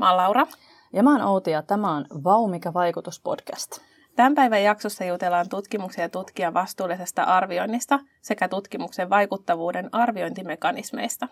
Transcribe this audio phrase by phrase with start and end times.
[0.00, 0.46] Mä oon Laura.
[0.92, 3.78] Ja mä oon Outi ja tämä on Vau, mikä vaikutus podcast.
[4.16, 11.28] Tämän päivän jaksossa jutellaan tutkimuksen ja tutkijan vastuullisesta arvioinnista sekä tutkimuksen vaikuttavuuden arviointimekanismeista.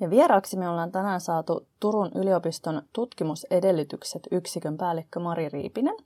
[0.00, 5.96] Ja vieraaksi me ollaan tänään saatu Turun yliopiston tutkimusedellytykset yksikön päällikkö Mari Riipinen.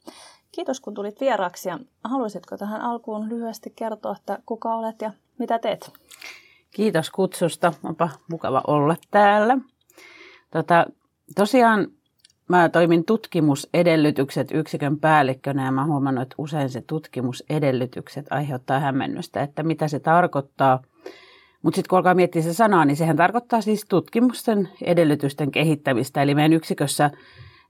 [0.52, 5.58] Kiitos kun tulit vieraaksi ja haluaisitko tähän alkuun lyhyesti kertoa, että kuka olet ja mitä
[5.58, 5.92] teet?
[6.70, 7.72] Kiitos kutsusta.
[7.84, 9.58] Onpa mukava olla täällä.
[10.50, 10.86] Tota,
[11.34, 11.86] tosiaan
[12.48, 19.62] mä toimin tutkimusedellytykset yksikön päällikkönä ja mä huomannut, että usein se tutkimusedellytykset aiheuttaa hämmennystä, että
[19.62, 20.82] mitä se tarkoittaa.
[21.62, 26.22] Mutta sitten kun alkaa miettiä se sanaa, niin sehän tarkoittaa siis tutkimusten edellytysten kehittämistä.
[26.22, 27.10] Eli meidän yksikössä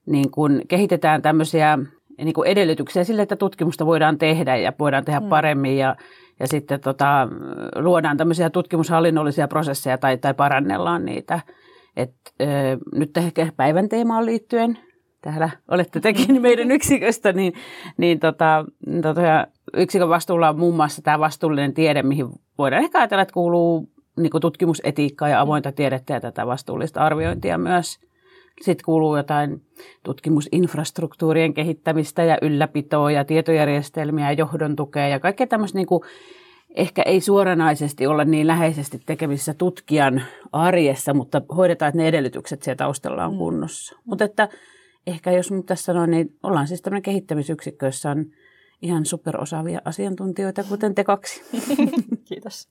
[0.06, 1.78] niin kun kehitetään tämmöisiä
[2.18, 5.28] niin kuin edellytyksiä sille, että tutkimusta voidaan tehdä ja voidaan tehdä mm.
[5.28, 5.96] paremmin ja,
[6.40, 7.28] ja sitten tota,
[7.76, 11.40] luodaan tämmöisiä tutkimushallinnollisia prosesseja tai, tai parannellaan niitä.
[11.96, 12.44] Et, ö,
[12.94, 14.78] nyt ehkä päivän teemaan liittyen,
[15.22, 17.52] täällä olette tekin meidän yksiköstä, niin,
[17.96, 18.64] niin tota,
[19.02, 22.26] tota, yksikön vastuulla on muun muassa tämä vastuullinen tiede, mihin
[22.58, 27.98] voidaan ehkä ajatella, että kuuluu niin tutkimusetiikkaa ja avointa tiedettä ja tätä vastuullista arviointia myös.
[28.60, 29.62] Sitten kuuluu jotain
[30.02, 36.02] tutkimusinfrastruktuurien kehittämistä ja ylläpitoa ja tietojärjestelmiä ja johdon tukea ja kaikkea tämmöistä niin kuin
[36.74, 42.76] ehkä ei suoranaisesti olla niin läheisesti tekemisissä tutkijan arjessa, mutta hoidetaan, että ne edellytykset siellä
[42.76, 43.38] taustalla on mm.
[43.38, 43.94] kunnossa.
[43.94, 44.02] Mm.
[44.04, 44.48] Mutta että
[45.06, 48.26] ehkä jos nyt tässä sanoin, niin ollaan siis tämmöinen kehittämisyksikkö, jossa on
[48.82, 51.42] ihan superosaavia asiantuntijoita, kuten te kaksi.
[52.28, 52.68] Kiitos.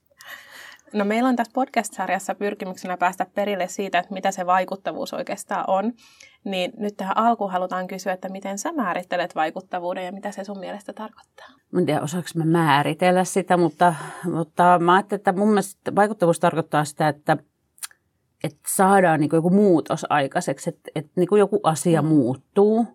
[0.92, 5.92] No meillä on tässä podcast-sarjassa pyrkimyksenä päästä perille siitä, että mitä se vaikuttavuus oikeastaan on.
[6.44, 10.58] Niin nyt tähän alkuun halutaan kysyä, että miten sä määrittelet vaikuttavuuden ja mitä se sun
[10.58, 11.46] mielestä tarkoittaa?
[11.72, 16.40] Mä en tiedä, osaanko mä määritellä sitä, mutta, mutta mä ajattelin, että mun mielestä vaikuttavuus
[16.40, 17.36] tarkoittaa sitä, että,
[18.44, 22.08] että saadaan niin joku muutos aikaiseksi, että, että niin joku asia mm.
[22.08, 22.86] muuttuu.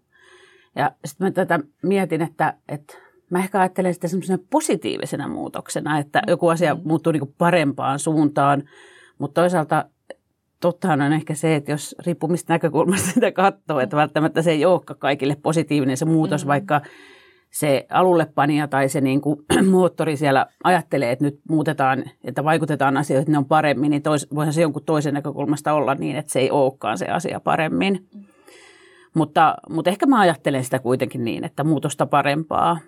[0.75, 6.21] Ja sitten mä tätä mietin, että, että mä ehkä ajattelen sitä semmoisena positiivisena muutoksena, että
[6.27, 6.81] joku asia mm.
[6.83, 8.63] muuttuu niin parempaan suuntaan,
[9.17, 9.85] mutta toisaalta
[10.59, 14.65] tottahan on ehkä se, että jos riippuu mistä näkökulmasta sitä katsoo, että välttämättä se ei
[14.65, 16.47] olekaan kaikille positiivinen se muutos, mm-hmm.
[16.47, 16.81] vaikka
[17.49, 19.39] se alullepanija tai se niin kuin,
[19.71, 24.27] moottori siellä ajattelee, että nyt muutetaan, että vaikutetaan asioihin, että ne on paremmin, niin tois,
[24.35, 28.07] voihan se jonkun toisen näkökulmasta olla niin, että se ei olekaan se asia paremmin.
[28.15, 28.23] Mm.
[29.13, 32.79] Mutta, mutta ehkä mä ajattelen sitä kuitenkin niin, että muutosta parempaa.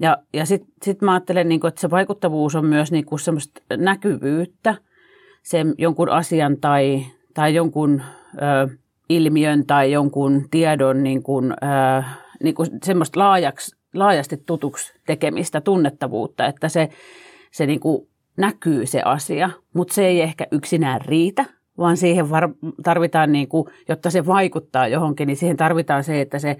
[0.00, 3.20] Ja, ja sitten sit mä ajattelen, niin kuin, että se vaikuttavuus on myös niin kuin
[3.20, 4.74] semmoista näkyvyyttä–
[5.42, 8.02] sen jonkun asian tai, tai jonkun
[8.34, 8.68] ö,
[9.08, 12.02] ilmiön tai jonkun tiedon niin kuin, ö,
[12.42, 16.88] niin kuin semmoista laajaksi, laajasti tutuksi tekemistä, tunnettavuutta, että se,
[17.50, 21.44] se niin kuin näkyy se asia, mutta se ei ehkä yksinään riitä,
[21.78, 26.38] vaan siihen var- tarvitaan, niin kuin, jotta se vaikuttaa johonkin, niin siihen tarvitaan se, että
[26.38, 26.56] se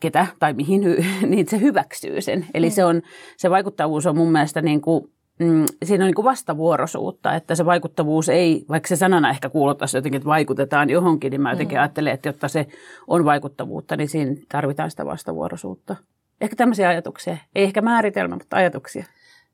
[0.00, 0.82] ketä tai mihin,
[1.30, 2.46] niin se hyväksyy sen.
[2.54, 2.72] Eli mm.
[2.72, 3.02] se, on,
[3.36, 5.04] se vaikuttavuus on mun mielestä niin kuin
[5.38, 9.96] mm, siinä on niin kuin vastavuoroisuutta, että se vaikuttavuus ei, vaikka se sanana ehkä kuulottaisi
[9.96, 11.80] jotenkin, että vaikutetaan johonkin, niin mä jotenkin mm.
[11.80, 12.66] ajattelen, että jotta se
[13.06, 15.96] on vaikuttavuutta, niin siinä tarvitaan sitä vastavuoroisuutta.
[16.40, 17.36] Ehkä tämmöisiä ajatuksia.
[17.54, 19.04] Ei ehkä määritelmä, mutta ajatuksia.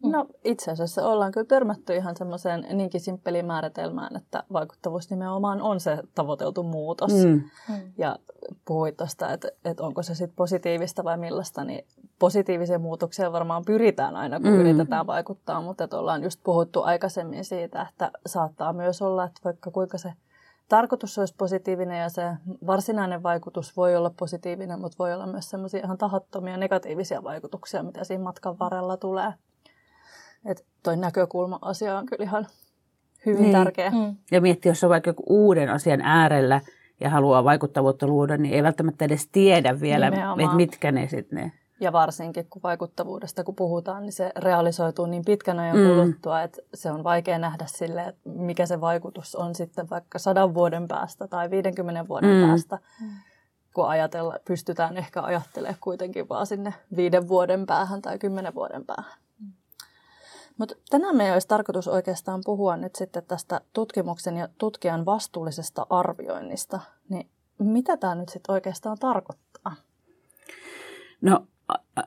[0.03, 5.81] No itse asiassa ollaan kyllä törmätty ihan semmoiseen niinkin simppeliin määritelmään, että vaikuttavuus nimenomaan on
[5.81, 7.13] se tavoiteltu muutos.
[7.13, 7.43] Mm.
[7.69, 7.93] mm.
[7.99, 8.19] Ja
[8.65, 11.87] puhuit tuosta, että, että onko se sitten positiivista vai millaista, niin
[12.19, 14.61] positiiviseen muutokseen varmaan pyritään aina, kun mm.
[14.61, 19.71] yritetään vaikuttaa, mutta että ollaan just puhuttu aikaisemmin siitä, että saattaa myös olla, että vaikka
[19.71, 20.13] kuinka se
[20.69, 22.23] tarkoitus olisi positiivinen ja se
[22.67, 28.05] varsinainen vaikutus voi olla positiivinen, mutta voi olla myös semmoisia ihan tahattomia negatiivisia vaikutuksia, mitä
[28.05, 29.33] siinä matkan varrella tulee.
[30.45, 32.47] Että toi näkökulma-asia on kyllä ihan
[33.27, 33.53] hyvin niin.
[33.53, 33.91] tärkeä.
[33.91, 34.17] Mm.
[34.31, 36.61] Ja miettiä, jos on vaikka joku uuden asian äärellä
[37.01, 41.53] ja haluaa vaikuttavuutta luoda, niin ei välttämättä edes tiedä vielä, että mitkä ne sitten ne
[41.81, 45.89] ja varsinkin kun vaikuttavuudesta kun puhutaan, niin se realisoituu niin pitkän ajan mm.
[45.89, 50.55] kuluttua, että se on vaikea nähdä sille, että mikä se vaikutus on sitten vaikka sadan
[50.55, 52.49] vuoden päästä tai 50 vuoden mm.
[52.49, 52.79] päästä.
[53.75, 59.19] Kun ajatella, pystytään ehkä ajattelemaan kuitenkin vaan sinne viiden vuoden päähän tai kymmenen vuoden päähän.
[60.59, 66.81] Mutta tänään meidän olisi tarkoitus oikeastaan puhua nyt sitten tästä tutkimuksen ja tutkijan vastuullisesta arvioinnista.
[67.09, 69.77] Niin mitä tämä nyt sitten oikeastaan tarkoittaa?
[71.21, 71.47] No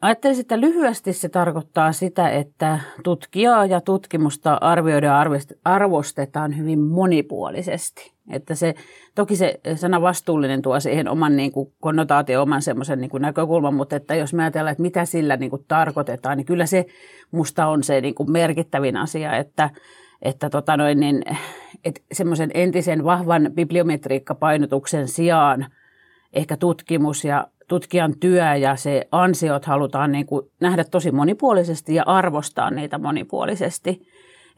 [0.02, 5.28] Ajattelisin, että lyhyesti se tarkoittaa sitä, että tutkijaa ja tutkimusta arvioidaan
[5.66, 8.12] arvostetaan hyvin monipuolisesti.
[8.30, 8.76] Että se,
[9.16, 13.74] toki se sana vastuullinen tuo siihen oman niin kuin, konnotaatio, oman semmoisen niin kuin, näkökulman,
[13.74, 16.86] mutta että jos me ajatellaan, että mitä sillä niin kuin, tarkoitetaan, niin kyllä se
[17.32, 19.70] musta on se niin kuin, merkittävin asia, että,
[20.22, 21.24] että tota noin, niin,
[21.86, 25.66] että semmoisen entisen vahvan bibliometriikkapainotuksen sijaan–
[26.34, 32.04] ehkä tutkimus ja tutkijan työ ja se ansiot halutaan niin kuin nähdä tosi monipuolisesti ja
[32.06, 34.02] arvostaa niitä monipuolisesti.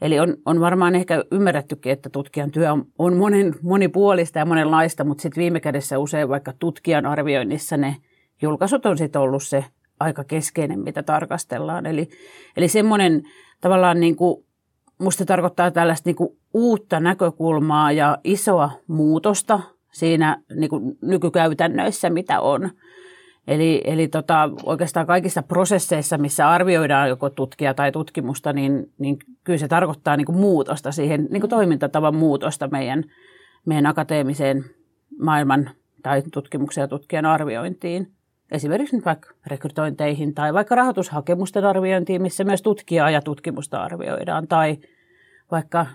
[0.00, 5.04] Eli on, on varmaan ehkä ymmärrettykin, että tutkijan työ on, on monen, monipuolista ja monenlaista,
[5.04, 7.96] mutta sitten viime kädessä usein vaikka tutkijan arvioinnissa ne
[8.42, 9.64] julkaisut on sitten ollut se
[10.00, 11.86] aika keskeinen, mitä tarkastellaan.
[11.86, 12.08] Eli,
[12.56, 13.22] eli semmoinen
[13.60, 14.44] tavallaan niin kuin,
[14.98, 19.60] musta tarkoittaa tällaista niin kuin uutta näkökulmaa ja isoa muutosta
[19.92, 22.70] siinä niin kuin nykykäytännöissä, mitä on.
[23.46, 29.58] Eli, eli tota, oikeastaan kaikissa prosesseissa, missä arvioidaan joko tutkija tai tutkimusta, niin, niin kyllä
[29.58, 33.04] se tarkoittaa niin kuin muutosta siihen, niin kuin toimintatavan muutosta meidän,
[33.66, 34.64] meidän akateemiseen
[35.18, 35.70] maailman
[36.02, 38.12] tai tutkimuksen ja tutkijan arviointiin.
[38.52, 44.48] Esimerkiksi nyt vaikka rekrytointeihin tai vaikka rahoitushakemusten arviointiin, missä myös tutkijaa ja tutkimusta arvioidaan.
[44.48, 44.78] Tai
[45.50, 45.86] vaikka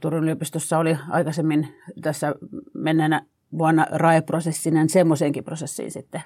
[0.00, 1.68] Turun yliopistossa oli aikaisemmin
[2.02, 2.34] tässä
[2.74, 3.22] menneenä
[3.58, 6.22] vuonna RAE-prosessinen semmoiseenkin prosessiin sitten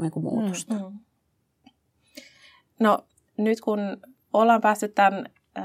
[0.00, 0.74] niin kuin muutosta.
[0.74, 0.98] Mm, mm.
[2.80, 2.98] No
[3.36, 3.78] nyt kun
[4.32, 5.26] ollaan päästy tämän,
[5.58, 5.64] äh,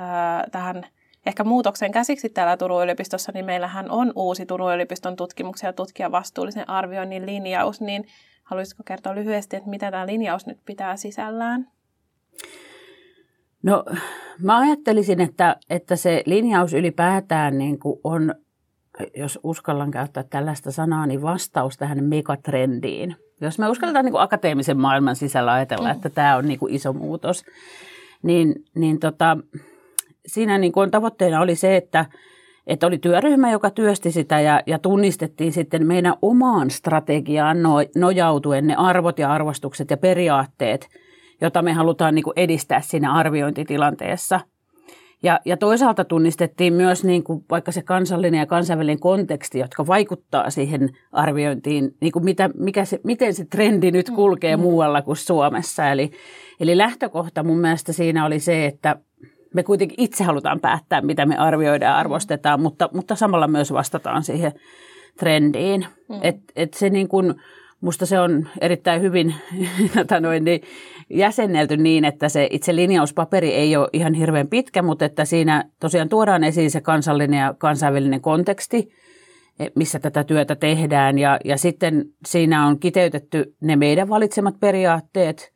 [0.52, 0.86] tähän
[1.26, 6.12] ehkä muutoksen käsiksi täällä Turun yliopistossa, niin meillähän on uusi Turun yliopiston tutkimuksen ja tutkijan
[6.12, 8.08] vastuullisen arvioinnin linjaus, niin
[8.44, 11.72] haluaisitko kertoa lyhyesti, että mitä tämä linjaus nyt pitää sisällään?
[13.64, 13.86] No
[14.40, 18.36] mä ajattelisin, että, että se linjaus ylipäätään niin kuin on
[19.16, 23.16] jos uskallan käyttää tällaista sanaa, niin vastaus tähän megatrendiin.
[23.42, 25.92] Jos me uskalletaan niin kuin akateemisen maailman sisällä ajatella, mm.
[25.92, 27.46] että tämä on niin kuin iso muutos,
[28.24, 29.38] niin, niin tota,
[30.26, 32.06] siinä niin kuin tavoitteena oli se, että,
[32.68, 38.68] että oli työryhmä, joka työsti sitä ja, ja tunnistettiin sitten meidän omaan strategiaan no, nojautuen
[38.68, 40.90] ne arvot ja arvostukset ja periaatteet,
[41.42, 44.40] jota me halutaan niin kuin edistää siinä arviointitilanteessa–
[45.24, 50.50] ja, ja toisaalta tunnistettiin myös niin kuin vaikka se kansallinen ja kansainvälinen konteksti, jotka vaikuttaa
[50.50, 54.62] siihen arviointiin, niin kuin mitä, mikä se, miten se trendi nyt mm, kulkee mm.
[54.62, 55.90] muualla kuin Suomessa.
[55.90, 56.12] Eli,
[56.60, 58.96] eli lähtökohta mun mielestä siinä oli se, että
[59.54, 64.24] me kuitenkin itse halutaan päättää, mitä me arvioidaan ja arvostetaan, mutta, mutta samalla myös vastataan
[64.24, 64.52] siihen
[65.20, 65.86] trendiin.
[66.10, 66.20] Mm.
[66.22, 67.36] Et, et se niin kuin,
[67.84, 69.36] musta se on erittäin hyvin
[69.96, 70.62] tota noin, niin
[71.10, 76.10] jäsennelty niin, että se itse linjauspaperi ei ole ihan hirveän pitkä, mutta että siinä tosiaan
[76.10, 78.90] tuodaan esiin se kansallinen ja kansainvälinen konteksti,
[79.60, 81.20] e, missä tätä työtä tehdään.
[81.20, 85.54] Ja, ja sitten siinä on kiteytetty ne meidän valitsemat periaatteet,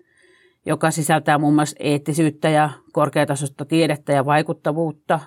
[0.66, 5.20] joka sisältää muun muassa eettisyyttä ja korkeatasoista tiedettä ja vaikuttavuutta.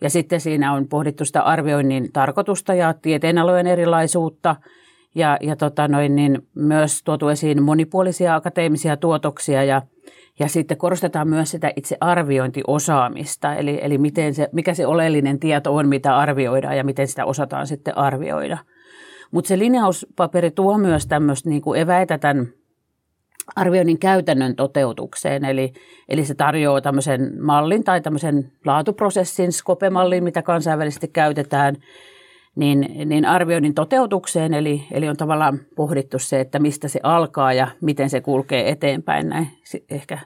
[0.00, 4.56] Ja sitten siinä on pohdittu sitä arvioinnin tarkoitusta ja tieteenalojen erilaisuutta–
[5.14, 9.82] ja, ja tota noin, niin myös tuotu esiin monipuolisia akateemisia tuotoksia ja,
[10.38, 15.74] ja sitten korostetaan myös sitä itse arviointiosaamista, eli, eli miten se, mikä se oleellinen tieto
[15.74, 18.58] on, mitä arvioidaan ja miten sitä osataan sitten arvioida.
[19.30, 22.48] Mutta se linjauspaperi tuo myös tämmöistä niin kuin eväitä tämän
[23.56, 25.72] arvioinnin käytännön toteutukseen, eli,
[26.08, 31.76] eli se tarjoaa tämmöisen mallin tai tämmöisen laatuprosessin, skopemallin, mitä kansainvälisesti käytetään,
[32.56, 37.68] niin, niin arvioinnin toteutukseen, eli, eli on tavallaan pohdittu se, että mistä se alkaa ja
[37.80, 39.48] miten se kulkee eteenpäin näin
[39.90, 40.18] ehkä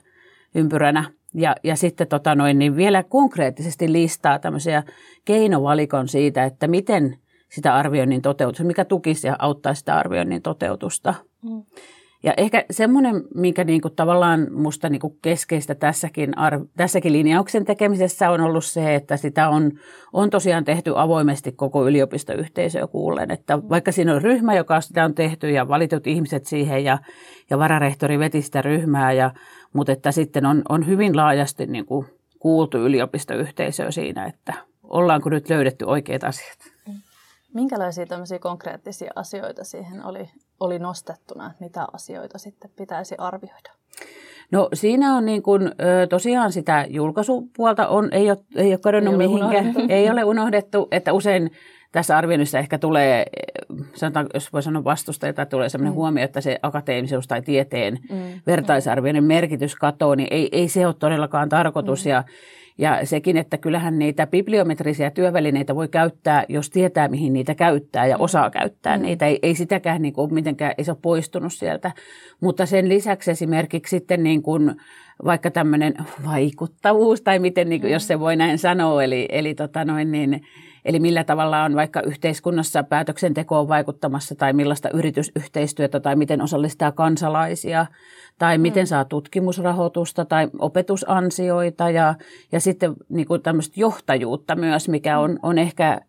[0.55, 1.11] ympyränä.
[1.33, 4.83] Ja, ja sitten tota noin, niin vielä konkreettisesti listaa tämmöisiä
[5.25, 7.17] keinovalikon siitä, että miten
[7.49, 11.13] sitä arvioinnin toteutusta, mikä tukisi ja auttaisi sitä arvioinnin toteutusta.
[11.43, 11.63] Mm.
[12.23, 18.41] Ja ehkä semmoinen, mikä niinku tavallaan musta niinku keskeistä tässäkin, arv- tässäkin linjauksen tekemisessä on
[18.41, 19.71] ollut se, että sitä on,
[20.13, 23.31] on tosiaan tehty avoimesti koko yliopistoyhteisöä kuullen.
[23.31, 26.97] Että vaikka siinä on ryhmä, joka sitä on tehty ja valitut ihmiset siihen ja,
[27.49, 29.31] ja vararehtori veti sitä ryhmää, ja,
[29.73, 32.05] mutta että sitten on, on hyvin laajasti niinku
[32.39, 36.76] kuultu yliopistoyhteisöä siinä, että ollaanko nyt löydetty oikeat asiat.
[37.57, 43.71] Minkälaisia tämmöisiä konkreettisia asioita siihen oli, oli nostettuna, että mitä asioita sitten pitäisi arvioida?
[44.51, 45.71] No siinä on niin kuin,
[46.09, 49.93] tosiaan sitä julkaisupuolta on, ei ole, ei ole kadonnut ei mihinkään, unohdettu.
[49.93, 51.51] ei ole unohdettu, että usein
[51.91, 53.25] tässä arvioinnissa ehkä tulee,
[53.95, 55.95] sanotaan, jos voi sanoa vastusta, että tulee sellainen mm.
[55.95, 58.41] huomio, että se akateemisuus tai tieteen mm.
[58.47, 62.05] vertaisarvioinnin merkitys katoo, niin ei, ei se ole todellakaan tarkoitus.
[62.05, 62.09] Mm.
[62.11, 62.23] Ja,
[62.77, 68.17] ja sekin, että kyllähän niitä bibliometrisiä työvälineitä voi käyttää, jos tietää, mihin niitä käyttää ja
[68.17, 69.03] osaa käyttää mm.
[69.03, 69.25] niitä.
[69.25, 71.91] Ei, ei sitäkään niin kuin mitenkään, ei se ole poistunut sieltä.
[72.39, 74.75] Mutta sen lisäksi esimerkiksi sitten niin kuin,
[75.25, 75.93] vaikka tämmöinen
[76.25, 80.41] vaikuttavuus, tai miten, niin kuin, jos se voi näin sanoa, eli, eli tota noin, niin,
[80.87, 87.85] Eli millä tavalla on vaikka yhteiskunnassa päätöksentekoon vaikuttamassa tai millaista yritysyhteistyötä tai miten osallistaa kansalaisia
[88.39, 88.87] tai miten mm.
[88.87, 92.15] saa tutkimusrahoitusta tai opetusansioita ja,
[92.51, 96.01] ja sitten niin kuin tämmöistä johtajuutta myös, mikä on, on ehkä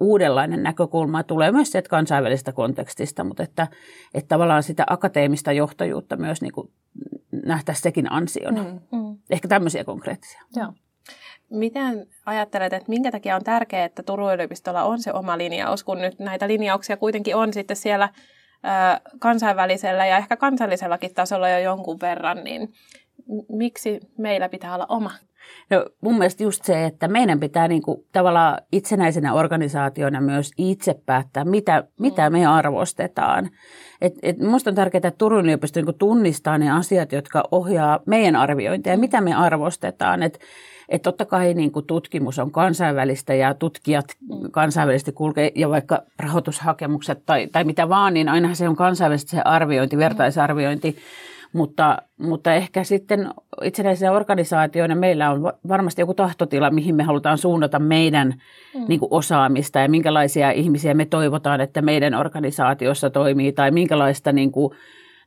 [0.00, 1.22] uudenlainen näkökulma.
[1.22, 3.66] Tulee myös sieltä kansainvälisestä kontekstista, mutta että,
[4.14, 6.70] että tavallaan sitä akateemista johtajuutta myös niin kuin
[7.44, 8.62] nähtäisiin sekin ansiona.
[8.62, 9.16] Mm, mm.
[9.30, 10.42] Ehkä tämmöisiä konkreettisia.
[10.56, 10.72] Joo.
[11.52, 15.98] Miten ajattelet, että minkä takia on tärkeää, että Turun yliopistolla on se oma linjaus, kun
[15.98, 18.08] nyt näitä linjauksia kuitenkin on sitten siellä
[19.18, 22.72] kansainvälisellä ja ehkä kansallisellakin tasolla jo jonkun verran, niin
[23.48, 25.10] miksi meillä pitää olla oma?
[25.70, 30.94] No mun mielestä just se, että meidän pitää niin kuin, tavallaan itsenäisenä organisaationa myös itse
[31.06, 33.50] päättää, mitä, mitä me arvostetaan.
[34.00, 38.36] Et, et musta on tärkeää, että Turun yliopisto niin tunnistaa ne asiat, jotka ohjaa meidän
[38.36, 40.22] arviointia, mitä me arvostetaan.
[40.92, 44.04] Että et totta kai niin kuin tutkimus on kansainvälistä ja tutkijat
[44.50, 49.42] kansainvälisesti kulkee ja vaikka rahoitushakemukset tai, tai mitä vaan, niin ainahan se on kansainvälisesti se
[49.44, 50.96] arviointi, vertaisarviointi.
[51.52, 53.30] Mutta, mutta ehkä sitten
[53.62, 58.34] itsenäisenä organisaatioina meillä on varmasti joku tahtotila, mihin me halutaan suunnata meidän
[58.74, 58.84] mm.
[58.88, 64.52] niin kuin osaamista ja minkälaisia ihmisiä me toivotaan, että meidän organisaatiossa toimii tai minkälaista niin
[64.52, 64.74] kuin,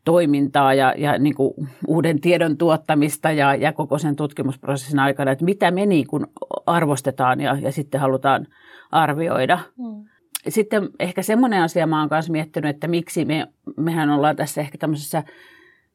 [0.05, 1.53] toimintaa ja, ja niin kuin
[1.87, 6.25] uuden tiedon tuottamista ja, ja koko sen tutkimusprosessin aikana, että mitä me niin kuin
[6.65, 8.47] arvostetaan ja, ja sitten halutaan
[8.91, 9.59] arvioida.
[9.77, 10.05] Mm.
[10.47, 13.47] Sitten ehkä semmoinen asia mä oon myös miettinyt, että miksi me,
[13.77, 15.23] mehän ollaan tässä ehkä tämmöisessä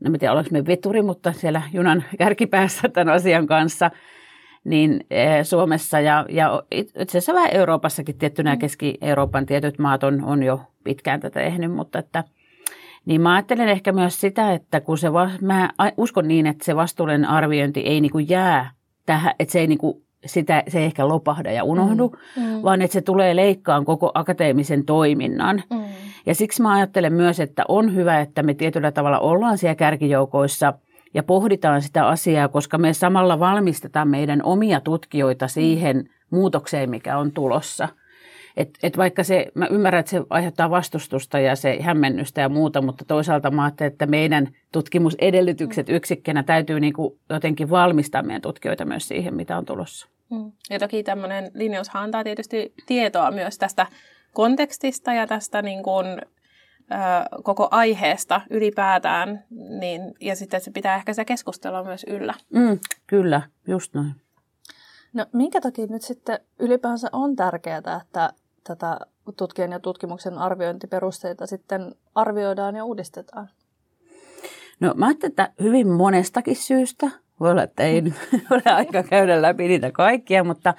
[0.01, 3.91] no en tiedä olenko me veturi, mutta siellä junan kärkipäässä tämän asian kanssa,
[4.65, 8.59] niin eh, Suomessa ja, ja itse asiassa vähän Euroopassakin tiettynä mm.
[8.59, 12.25] Keski-Euroopan tietyt maat on, on jo pitkään tätä tehnyt, mutta että
[13.07, 15.09] niin mä ajattelen ehkä myös sitä, että kun se,
[15.41, 18.71] mä uskon niin, että se vastuullinen arviointi ei niin kuin jää
[19.07, 22.63] tähän, että se ei niin kuin sitä, se ei ehkä lopahda ja unohdu, mm, mm.
[22.63, 25.63] vaan että se tulee leikkaan koko akateemisen toiminnan.
[25.71, 25.85] Mm.
[26.27, 30.73] Ja siksi mä ajattelen myös, että on hyvä, että me tietyllä tavalla ollaan siellä kärkijoukoissa
[31.15, 37.33] ja pohditaan sitä asiaa, koska me samalla valmistetaan meidän omia tutkijoita siihen muutokseen, mikä on
[37.33, 37.89] tulossa.
[38.57, 42.83] Et, et vaikka se, mä ymmärrän, että se aiheuttaa vastustusta ja se hämmennystä ja muuta,
[42.83, 45.95] mutta toisaalta mä ajattelen, että meidän tutkimusedellytykset mm.
[45.95, 50.09] yksikkönä täytyy niin kuin jotenkin valmistaa meidän tutkijoita myös siihen, mitä on tulossa.
[50.31, 50.53] Mm.
[50.71, 53.87] Ja toki tämmöinen linjaushan antaa tietysti tietoa myös tästä
[54.33, 56.23] kontekstista ja tästä niin kuin, ö,
[57.43, 59.45] koko aiheesta ylipäätään,
[59.81, 62.35] niin, ja sitten se pitää ehkä se keskustella myös yllä.
[62.55, 64.15] Mm, kyllä, just noin.
[65.13, 68.33] No minkä takia nyt sitten ylipäänsä on tärkeää, että
[68.65, 68.99] tätä
[69.37, 73.49] tutkijan ja tutkimuksen arviointiperusteita sitten arvioidaan ja uudistetaan?
[74.81, 77.11] No mä ajattelen, että hyvin monestakin syystä.
[77.41, 78.03] Voi olla, että ei
[78.51, 80.75] ole aika käydä läpi niitä kaikkia, mutta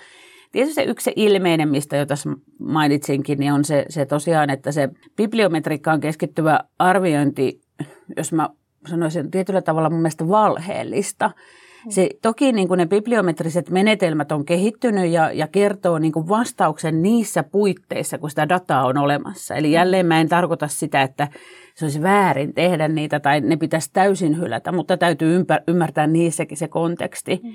[0.51, 4.71] Tietysti se yksi se ilmeinen, mistä jo tässä mainitsinkin, niin on se, se tosiaan, että
[4.71, 7.61] se bibliometriikkaan keskittyvä arviointi,
[8.17, 8.49] jos mä
[8.89, 11.31] sanoisin tietyllä tavalla mun mielestä valheellista.
[11.89, 17.01] Se, toki niin kuin ne bibliometriset menetelmät on kehittynyt ja, ja kertoo niin kuin vastauksen
[17.01, 19.55] niissä puitteissa, kun sitä dataa on olemassa.
[19.55, 21.27] Eli jälleen mä en tarkoita sitä, että
[21.75, 26.67] se olisi väärin tehdä niitä tai ne pitäisi täysin hylätä, mutta täytyy ymmärtää niissäkin se
[26.67, 27.39] konteksti.
[27.43, 27.53] Mm.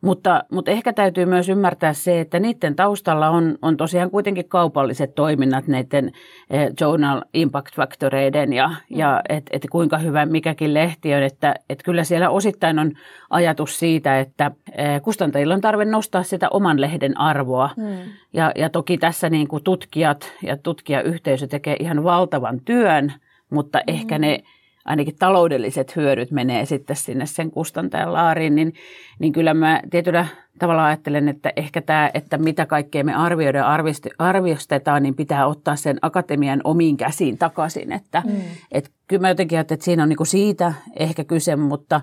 [0.00, 5.14] Mutta, mutta ehkä täytyy myös ymmärtää se, että niiden taustalla on, on tosiaan kuitenkin kaupalliset
[5.14, 6.12] toiminnat näiden
[6.50, 8.96] eh, journal impact factoreiden ja, mm.
[8.98, 11.22] ja että et kuinka hyvä mikäkin lehti on.
[11.22, 12.92] Että et kyllä siellä osittain on
[13.30, 17.70] ajatus siitä, että eh, kustantajilla on tarve nostaa sitä oman lehden arvoa.
[17.76, 18.12] Mm.
[18.32, 23.12] Ja, ja toki tässä niin kuin tutkijat ja tutkijayhteisö tekee ihan valtavan työn,
[23.50, 23.94] mutta mm.
[23.94, 24.42] ehkä ne
[24.84, 28.74] ainakin taloudelliset hyödyt menee sitten sinne sen kustantajan laariin, niin,
[29.18, 30.26] niin kyllä mä tietyllä
[30.58, 33.86] tavalla ajattelen, että ehkä tämä, että mitä kaikkea me arvioidaan
[34.18, 37.92] arviostetaan, niin pitää ottaa sen akatemian omiin käsiin takaisin.
[37.92, 38.40] Että, mm.
[38.72, 42.00] et, kyllä mä jotenkin ajattelen, että siinä on niinku siitä ehkä kyse, mutta,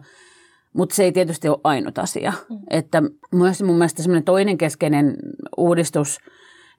[0.73, 2.33] mutta se ei tietysti ole ainut asia.
[2.49, 2.59] Mm.
[2.69, 5.15] Että myös mun mielestä semmoinen toinen keskeinen
[5.57, 6.17] uudistus–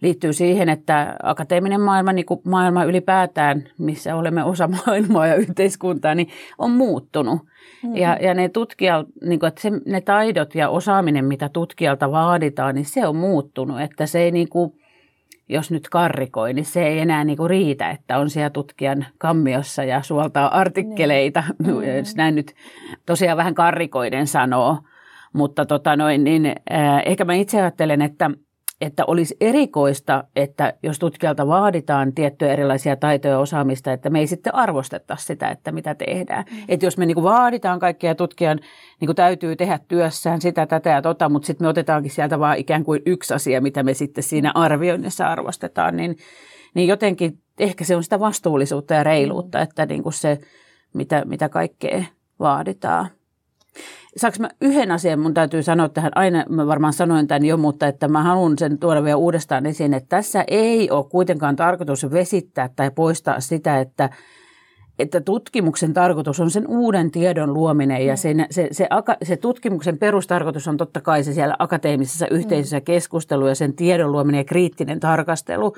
[0.00, 6.14] liittyy siihen, että akateeminen maailma, niin kuin maailma ylipäätään, missä olemme osa maailmaa ja yhteiskuntaa,
[6.14, 6.28] niin
[6.59, 7.38] on muuttunut.
[7.83, 7.97] Mm-hmm.
[7.97, 12.75] Ja, ja ne tutkijat, niin kuin, että se, ne taidot ja osaaminen, mitä tutkijalta vaaditaan,
[12.75, 13.81] niin se on muuttunut.
[13.81, 14.73] Että se ei niin kuin,
[15.49, 19.85] jos nyt karrikoi, niin se ei enää niin kuin riitä, että on siellä tutkijan kammiossa
[19.85, 21.45] ja suoltaa artikkeleita,
[21.99, 22.55] jos näin nyt
[23.07, 24.78] tosiaan vähän karrikoiden sanoo.
[25.33, 28.31] Mutta tota noin, niin, äh, ehkä mä itse ajattelen, että
[28.80, 34.26] että olisi erikoista, että jos tutkijalta vaaditaan tiettyjä erilaisia taitoja ja osaamista, että me ei
[34.26, 36.44] sitten arvosteta sitä, että mitä tehdään.
[36.50, 36.56] Mm.
[36.68, 38.61] Että jos me niin kuin vaaditaan kaikkia tutkijan,
[39.00, 42.58] niin kuin täytyy tehdä työssään sitä, tätä ja tota, mutta sitten me otetaankin sieltä vaan
[42.58, 46.16] ikään kuin yksi asia, mitä me sitten siinä arvioinnissa arvostetaan, niin,
[46.75, 49.62] niin jotenkin ehkä se on sitä vastuullisuutta ja reiluutta, mm.
[49.62, 50.38] että niin kuin se,
[50.94, 52.04] mitä, mitä kaikkea
[52.40, 53.17] vaaditaan.
[54.16, 57.87] Saanko mä yhden asian, mun täytyy sanoa tähän, aina mä varmaan sanoin tämän jo, mutta
[57.87, 62.70] että mä haluan sen tuoda vielä uudestaan esiin, että tässä ei ole kuitenkaan tarkoitus vesittää
[62.76, 64.11] tai poistaa sitä, että,
[64.99, 68.88] että tutkimuksen tarkoitus on sen uuden tiedon luominen ja se, se, se,
[69.23, 74.38] se tutkimuksen perustarkoitus on totta kai se siellä akateemisessa yhteisössä keskustelu ja sen tiedon luominen
[74.38, 75.76] ja kriittinen tarkastelu.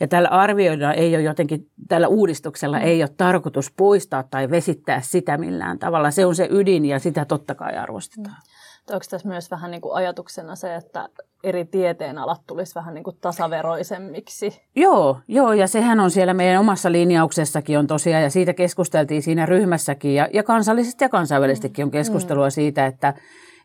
[0.00, 5.38] Ja tällä arvioidaan ei ole jotenkin, tällä uudistuksella ei ole tarkoitus poistaa tai vesittää sitä
[5.38, 6.10] millään tavalla.
[6.10, 8.36] Se on se ydin ja sitä totta kai arvostetaan.
[8.36, 8.94] Mm.
[8.94, 11.08] Onko tässä myös vähän niin kuin ajatuksena se, että
[11.44, 14.62] eri tieteenalat tulisi vähän niin kuin tasaveroisemmiksi?
[14.76, 19.46] Joo, joo, ja sehän on siellä meidän omassa linjauksessakin on tosiaan, ja siitä keskusteltiin siinä
[19.46, 22.50] ryhmässäkin, ja, ja kansallisesti ja kansainvälisestikin on keskustelua mm.
[22.50, 23.14] siitä, että,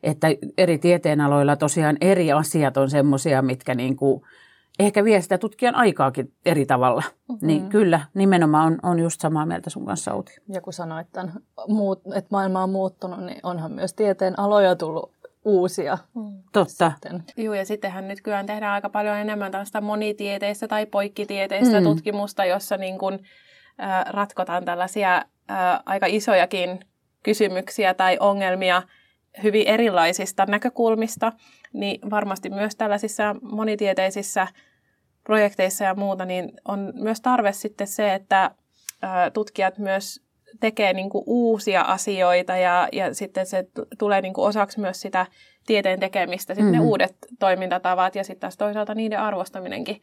[0.03, 0.27] että
[0.57, 4.21] eri tieteenaloilla tosiaan eri asiat on semmoisia, mitkä niin kuin–
[4.79, 7.03] ehkä vie sitä tutkijan aikaakin eri tavalla.
[7.29, 7.47] Mm-hmm.
[7.47, 10.35] Niin kyllä, nimenomaan on, on just samaa mieltä sun kanssa Outi.
[10.47, 11.27] Ja kun sanoit, että,
[11.67, 15.11] muut, että maailma on muuttunut, niin onhan myös tieteen aloja tullut
[15.45, 15.97] uusia.
[16.15, 16.43] Mm.
[16.53, 16.91] Totta.
[17.37, 21.83] Joo, ja sittenhän nyt kyllä tehdään aika paljon enemmän tällaista monitieteistä tai poikkitieteistä mm.
[21.83, 23.19] tutkimusta, jossa niin kun,
[23.81, 26.79] äh, ratkotaan tällaisia äh, aika isojakin
[27.23, 28.81] kysymyksiä tai ongelmia
[29.43, 31.33] hyvin erilaisista näkökulmista
[31.73, 34.47] niin varmasti myös tällaisissa monitieteisissä
[35.23, 38.51] projekteissa ja muuta, niin on myös tarve sitten se, että
[39.33, 40.22] tutkijat myös
[40.59, 45.01] tekee niin kuin uusia asioita ja, ja sitten se t- tulee niin kuin osaksi myös
[45.01, 45.25] sitä
[45.65, 46.83] tieteen tekemistä, sitten mm-hmm.
[46.83, 50.01] ne uudet toimintatavat ja sitten taas toisaalta niiden arvostaminenkin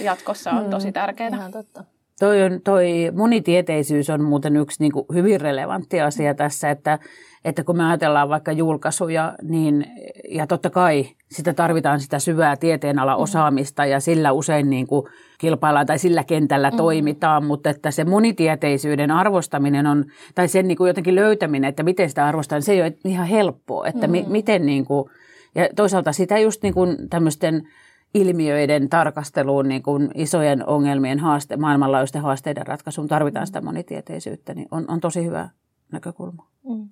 [0.00, 1.28] jatkossa on tosi tärkeää.
[1.28, 1.84] Ihan totta.
[2.18, 6.98] Toi, on, toi monitieteisyys on muuten yksi niin kuin hyvin relevantti asia tässä, että,
[7.44, 9.86] että kun me ajatellaan vaikka julkaisuja, niin
[10.28, 15.06] ja totta kai sitä tarvitaan sitä syvää tieteenala osaamista ja sillä usein niin kuin
[15.38, 16.76] kilpaillaan tai sillä kentällä mm.
[16.76, 22.08] toimitaan, mutta että se monitieteisyyden arvostaminen on, tai sen niin kuin jotenkin löytäminen, että miten
[22.08, 24.10] sitä arvostetaan, se ei ole ihan helppoa, että mm.
[24.10, 25.10] mi, miten niin kuin,
[25.54, 27.68] ja toisaalta sitä just niin kuin tämmöisten
[28.14, 34.84] ilmiöiden tarkasteluun, niin kuin isojen ongelmien haaste, maailmanlaajuisten haasteiden ratkaisuun tarvitaan sitä monitieteisyyttä, niin on,
[34.88, 35.48] on tosi hyvä
[35.92, 36.48] näkökulma.
[36.68, 36.88] Mm.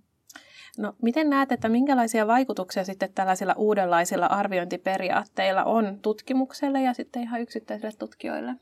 [0.78, 7.40] No, miten näet, että minkälaisia vaikutuksia sitten tällaisilla uudenlaisilla arviointiperiaatteilla on tutkimukselle ja sitten ihan
[7.40, 8.54] yksittäisille tutkijoille?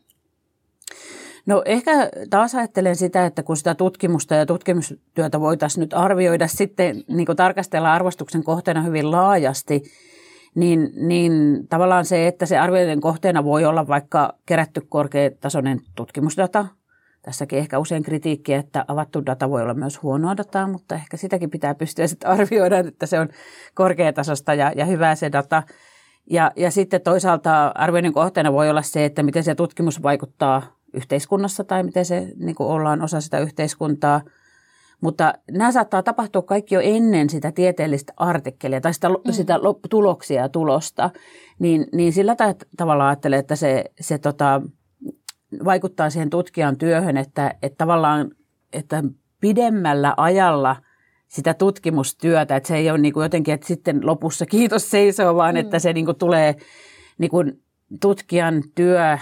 [1.47, 7.05] No ehkä taas ajattelen sitä, että kun sitä tutkimusta ja tutkimustyötä voitaisiin nyt arvioida sitten
[7.09, 9.83] niin tarkastella arvostuksen kohteena hyvin laajasti,
[10.55, 16.67] niin, niin tavallaan se, että se arvioiden kohteena voi olla vaikka kerätty korkeatasoinen tutkimusdata.
[17.23, 21.51] Tässäkin ehkä usein kritiikki, että avattu data voi olla myös huonoa dataa, mutta ehkä sitäkin
[21.51, 23.29] pitää pystyä sitten arvioida, että se on
[23.75, 25.62] korkeatasosta ja, ja hyvää se data.
[26.31, 30.62] Ja, ja sitten toisaalta arvioinnin kohteena voi olla se, että miten se tutkimus vaikuttaa
[30.93, 34.21] yhteiskunnassa tai miten se niin ollaan osa sitä yhteiskuntaa–
[35.05, 39.33] mutta nämä saattaa tapahtua kaikki jo ennen sitä tieteellistä artikkelia tai sitä, mm.
[39.33, 39.55] sitä
[39.90, 41.11] tuloksia ja tulosta.
[41.59, 42.37] Niin, niin sillä
[42.77, 44.62] tavalla ajattelen, että se, se tota,
[45.64, 48.31] vaikuttaa siihen tutkijan työhön, että, että tavallaan
[48.73, 49.03] että
[49.40, 50.77] pidemmällä ajalla
[51.29, 55.55] sitä tutkimustyötä, että se ei ole niin kuin jotenkin, että sitten lopussa kiitos seisoo, vaan
[55.55, 55.61] mm.
[55.61, 56.55] että se niin kuin tulee
[57.19, 57.62] niin kuin
[58.01, 59.19] tutkijan työ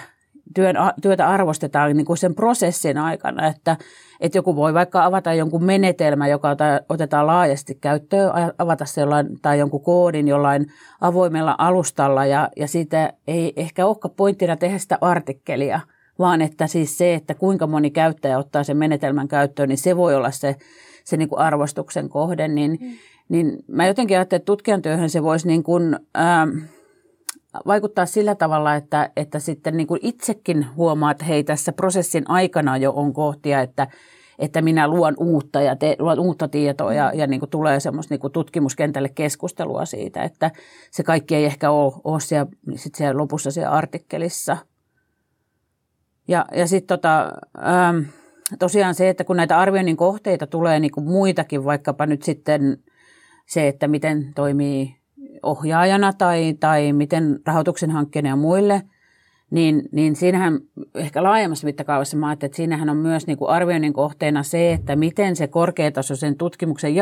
[0.54, 3.76] työn, työtä arvostetaan niin kuin sen prosessin aikana, että,
[4.22, 6.48] että joku voi vaikka avata jonkun menetelmä, joka
[6.88, 10.66] otetaan laajasti käyttöön, avata se jollain, tai jonkun koodin jollain
[11.00, 15.80] avoimella alustalla ja, ja siitä ei ehkä olekaan pointtina tehdä sitä artikkelia,
[16.18, 20.14] vaan että siis se, että kuinka moni käyttäjä ottaa sen menetelmän käyttöön, niin se voi
[20.14, 20.56] olla se,
[21.04, 22.90] se niin kuin arvostuksen kohde, niin, mm.
[23.28, 26.58] niin mä jotenkin ajattelen, että tutkijan työhön se voisi niin kuin, ähm,
[27.66, 32.76] vaikuttaa sillä tavalla, että, että sitten niin kuin itsekin huomaa, että hei tässä prosessin aikana
[32.76, 33.86] jo on kohtia, että,
[34.38, 38.14] että minä luon uutta ja te, luon uutta tietoa ja, ja niin kuin tulee semmoista
[38.14, 40.50] niin kuin tutkimuskentälle keskustelua siitä, että
[40.90, 44.56] se kaikki ei ehkä ole, ole siellä, sit siellä lopussa siellä artikkelissa.
[46.28, 47.98] Ja, ja sitten tota, ähm,
[48.58, 52.78] tosiaan se, että kun näitä arvioinnin kohteita tulee niin kuin muitakin, vaikkapa nyt sitten
[53.46, 55.01] se, että miten toimii
[55.42, 58.82] ohjaajana tai, tai miten rahoituksen hankkeen ja muille,
[59.52, 60.60] niin, niin siinähän
[60.94, 65.36] ehkä laajemmassa mittakaavassa mä että siinähän on myös niin kuin arvioinnin kohteena se, että miten
[65.36, 66.94] se korkeatasoisen tutkimuksen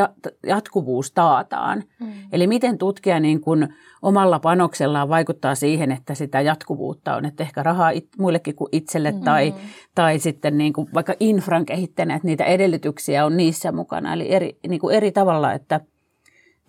[0.47, 1.83] jatkuvuus taataan.
[1.99, 2.07] Mm.
[2.31, 3.67] Eli miten tutkija niin kuin
[4.01, 9.11] omalla panoksellaan vaikuttaa siihen, että sitä jatkuvuutta on, että ehkä rahaa it, muillekin kuin itselle
[9.11, 9.23] mm.
[9.23, 9.53] tai,
[9.95, 14.13] tai sitten niin kuin vaikka infran kehittäneet, että niitä edellytyksiä on niissä mukana.
[14.13, 15.79] Eli eri, niin kuin eri tavalla, että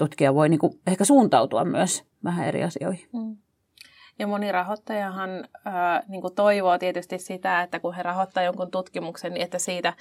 [0.03, 3.09] tutkija voi niin kuin ehkä suuntautua myös vähän eri asioihin.
[3.13, 3.37] Mm.
[4.19, 5.31] Ja moni rahoittajahan
[5.65, 9.93] ää, niin kuin toivoo tietysti sitä, että kun he rahoittavat jonkun tutkimuksen, niin että siitä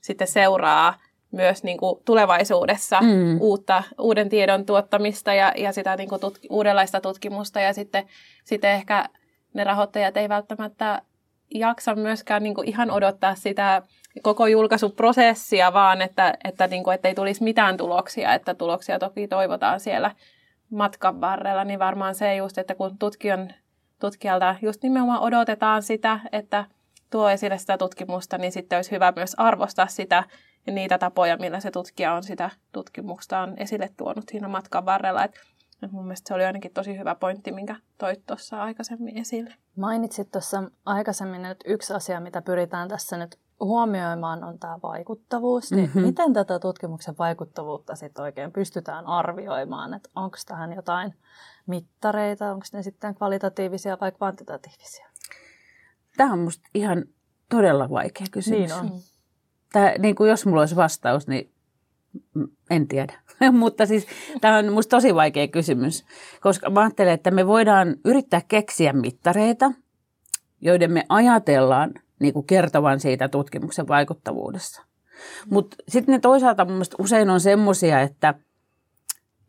[0.00, 0.94] sitten seuraa
[1.30, 3.40] myös niin kuin tulevaisuudessa mm.
[3.40, 7.60] uutta, uuden tiedon tuottamista ja, ja sitä niin kuin tutki, uudenlaista tutkimusta.
[7.60, 8.06] Ja sitten,
[8.44, 9.08] sitten ehkä
[9.54, 11.02] ne rahoittajat ei välttämättä
[11.54, 13.82] jaksa myöskään niin kuin ihan odottaa sitä
[14.22, 19.28] koko julkaisuprosessia, vaan että, että, niin kuin, että ei tulisi mitään tuloksia, että tuloksia toki
[19.28, 20.10] toivotaan siellä
[20.70, 23.54] matkan varrella, niin varmaan se just, että kun tutkijan,
[24.00, 26.64] tutkijalta just nimenomaan odotetaan sitä, että
[27.10, 30.24] tuo esille sitä tutkimusta, niin sitten olisi hyvä myös arvostaa sitä
[30.66, 35.24] ja niitä tapoja, millä se tutkija on sitä tutkimustaan esille tuonut siinä matkan varrella.
[35.24, 35.34] Et
[35.90, 39.54] mun mielestä se oli ainakin tosi hyvä pointti, minkä toit tuossa aikaisemmin esille.
[39.76, 45.84] Mainitsit tuossa aikaisemmin, että yksi asia, mitä pyritään tässä nyt huomioimaan on tämä vaikuttavuus, niin
[45.84, 46.02] mm-hmm.
[46.02, 49.94] miten tätä tutkimuksen vaikuttavuutta sitten oikein pystytään arvioimaan?
[49.94, 51.14] Että onko tähän jotain
[51.66, 55.08] mittareita, onko ne sitten kvalitatiivisia vai kvantitatiivisia?
[56.16, 57.04] Tämä on minusta ihan
[57.48, 58.58] todella vaikea kysymys.
[58.60, 58.90] Niin on.
[59.72, 61.50] Tämä, niin kuin jos mulla olisi vastaus, niin
[62.70, 63.12] en tiedä.
[63.52, 64.06] Mutta siis
[64.40, 66.04] tämä on minusta tosi vaikea kysymys,
[66.40, 69.72] koska mä ajattelen, että me voidaan yrittää keksiä mittareita,
[70.60, 74.82] joiden me ajatellaan niin kuin kertovan siitä tutkimuksen vaikuttavuudessa.
[75.50, 78.34] Mutta sitten ne toisaalta mun usein on semmoisia, että,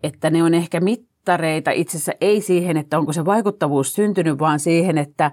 [0.04, 4.60] että ne on ehkä mittareita itse asiassa ei siihen, että onko se vaikuttavuus syntynyt, vaan
[4.60, 5.32] siihen, että,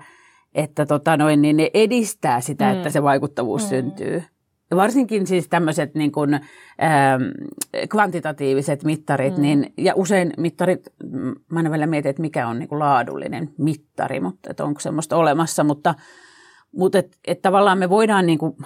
[0.54, 2.76] että tota noin, niin ne edistää sitä, mm.
[2.76, 3.68] että se vaikuttavuus mm.
[3.68, 4.22] syntyy.
[4.70, 7.22] Ja varsinkin siis tämmöiset niin kuin, ähm,
[7.88, 9.42] kvantitatiiviset mittarit, mm.
[9.42, 10.88] niin, ja usein mittarit,
[11.50, 15.16] mä en vielä mietin, että mikä on niin kuin laadullinen mittari, mutta että onko semmoista
[15.16, 15.94] olemassa, mutta
[16.76, 18.56] mutta et, et tavallaan me voidaan niinku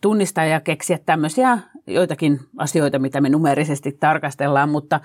[0.00, 5.00] tunnistaa ja keksiä tämmöisiä joitakin asioita, mitä me numerisesti tarkastellaan, mutta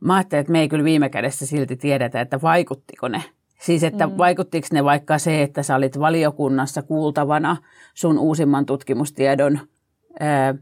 [0.00, 3.24] mä ajattelen, että me ei kyllä viime kädessä silti tiedetä, että vaikuttiko ne.
[3.60, 4.18] Siis, että mm.
[4.18, 7.56] vaikuttiko ne vaikka se, että sä olit valiokunnassa kuultavana
[7.94, 9.58] sun uusimman tutkimustiedon
[10.20, 10.54] ää,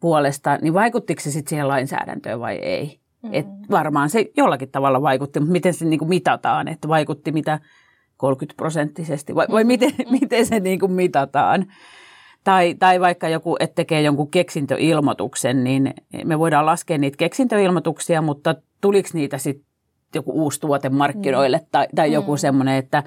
[0.00, 2.98] puolesta, niin vaikuttiko se sitten siihen lainsäädäntöön vai ei?
[3.22, 3.30] Mm.
[3.32, 7.60] Et varmaan se jollakin tavalla vaikutti, mutta miten se niinku mitataan, että vaikutti mitä
[8.16, 10.12] 30 prosenttisesti, vai, vai miten, mm.
[10.20, 11.66] miten se niin kuin mitataan?
[12.44, 18.54] Tai, tai vaikka joku, että tekee jonkun keksintöilmoituksen, niin me voidaan laskea niitä keksintöilmoituksia, mutta
[18.80, 19.66] tuliko niitä sitten
[20.14, 21.66] joku uusi tuote markkinoille mm.
[21.72, 22.38] tai, tai joku mm.
[22.38, 23.02] semmoinen, että,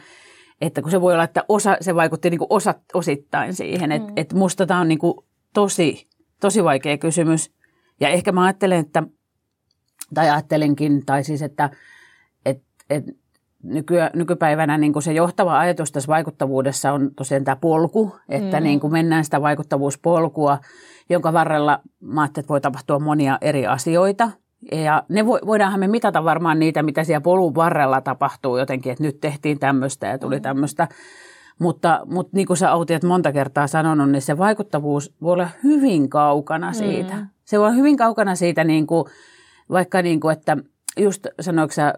[0.62, 3.92] että kun se voi olla, että osa, se vaikutti niin kuin osa, osittain siihen.
[3.92, 4.14] Että mm.
[4.16, 5.14] et musta tämä on niin kuin
[5.54, 6.08] tosi,
[6.42, 7.52] tosi vaikea kysymys.
[8.00, 9.04] Ja ehkä mä ajattelen, että,
[10.14, 11.70] tai ajattelenkin, tai siis, että
[12.46, 13.04] et, et
[13.68, 18.64] nyky, nykypäivänä niin kuin se johtava ajatus tässä vaikuttavuudessa on tosiaan tämä polku, että mm.
[18.64, 20.58] niin kuin mennään sitä vaikuttavuuspolkua,
[21.10, 24.30] jonka varrella mä että voi tapahtua monia eri asioita.
[24.72, 29.04] Ja ne vo, voidaanhan me mitata varmaan niitä, mitä siellä polun varrella tapahtuu jotenkin, että
[29.04, 30.42] nyt tehtiin tämmöistä ja tuli mm.
[30.42, 30.88] tämmöistä.
[31.60, 36.10] Mutta, mutta niin kuin sä Outi monta kertaa sanonut, niin se vaikuttavuus voi olla hyvin
[36.10, 37.16] kaukana siitä.
[37.16, 37.28] Mm.
[37.46, 39.06] Se voi olla hyvin kaukana siitä, niin kuin,
[39.70, 40.58] vaikka niin kuin, että–
[40.98, 41.94] just sanoiko sä,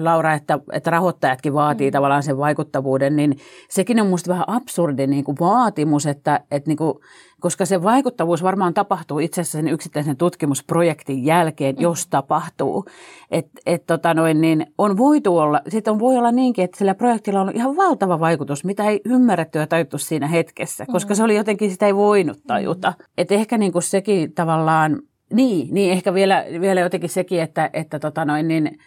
[0.00, 1.92] Laura, että, että rahoittajatkin vaatii mm.
[1.92, 3.36] tavallaan sen vaikuttavuuden, niin
[3.68, 6.94] sekin on musta vähän absurdi niin kuin vaatimus, että, että niin kuin,
[7.40, 11.82] koska se vaikuttavuus varmaan tapahtuu itse asiassa sen yksittäisen tutkimusprojektin jälkeen, mm.
[11.82, 12.84] jos tapahtuu.
[13.30, 16.94] Että et, tota noin, niin on voitu olla, sitten on voi olla niinkin, että sillä
[16.94, 21.16] projektilla on ihan valtava vaikutus, mitä ei ymmärretty ja tajuttu siinä hetkessä, koska mm.
[21.16, 22.92] se oli jotenkin, sitä ei voinut tajuta.
[22.98, 23.04] Mm.
[23.18, 27.98] Että ehkä niin kuin sekin tavallaan niin, niin ehkä vielä, vielä jotenkin sekin, että, että
[27.98, 28.78] tota noin, niin,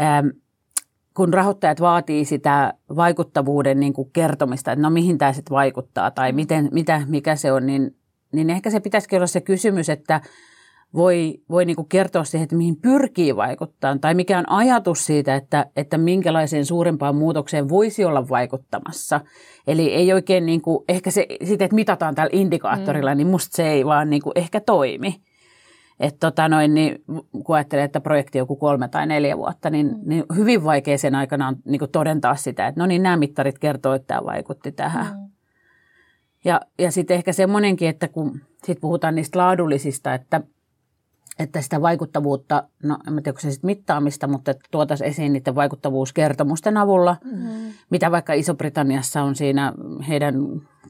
[0.00, 0.28] ähm,
[1.14, 6.32] kun rahoittajat vaatii sitä vaikuttavuuden niin kuin kertomista, että no mihin tämä sitten vaikuttaa tai
[6.32, 7.96] miten, mitä, mikä se on, niin,
[8.32, 10.20] niin ehkä se pitäisi olla se kysymys, että
[10.94, 15.34] voi, voi niin kuin kertoa siihen, että mihin pyrkii vaikuttaa tai mikä on ajatus siitä,
[15.34, 19.20] että, että minkälaiseen suurempaan muutokseen voisi olla vaikuttamassa.
[19.66, 23.18] Eli ei oikein niin kuin, ehkä se, sitä, että mitataan tällä indikaattorilla, mm.
[23.18, 25.20] niin musta se ei vaan niin kuin ehkä toimi.
[26.00, 27.04] Että tota noin, niin,
[27.44, 30.00] kun ajattelee, että projekti on joku kolme tai neljä vuotta, niin, mm.
[30.06, 33.58] niin hyvin vaikea sen aikana on niin kuin todentaa sitä, että no niin nämä mittarit
[33.58, 35.06] kertoo, että tämä vaikutti tähän.
[35.06, 35.28] Mm.
[36.44, 40.40] Ja, ja sitten ehkä semmoinenkin, että kun sit puhutaan niistä laadullisista, että,
[41.38, 45.54] että sitä vaikuttavuutta, no en tiedä, onko se sitten mittaamista, mutta että tuotaisiin esiin niiden
[45.54, 47.72] vaikuttavuuskertomusten avulla, mm-hmm.
[47.90, 49.72] mitä vaikka Iso-Britanniassa on siinä
[50.08, 50.34] heidän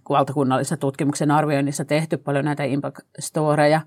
[0.08, 3.80] valtakunnallisessa tutkimuksen arvioinnissa tehty paljon näitä impact storeja.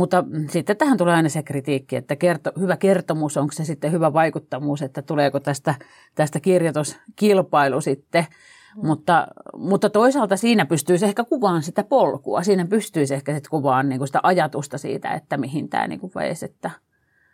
[0.00, 4.12] Mutta sitten tähän tulee aina se kritiikki, että kerto, hyvä kertomus, onko se sitten hyvä
[4.12, 5.74] vaikuttavuus, että tuleeko tästä,
[6.14, 8.26] tästä kirjoituskilpailu sitten–
[8.76, 8.86] Mm.
[8.86, 12.42] Mutta, mutta toisaalta siinä pystyisi ehkä kuvaan sitä polkua.
[12.42, 16.44] Siinä pystyisi ehkä sitten kuvaan niin sitä ajatusta siitä, että mihin tämä niin veisi.
[16.44, 16.70] Että...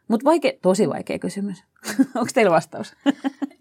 [0.09, 1.64] Mutta vaikea, tosi vaikea kysymys.
[2.14, 2.96] Onko teillä vastaus?